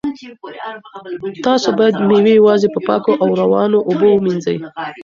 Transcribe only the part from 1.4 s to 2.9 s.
تاسو باید مېوې یوازې په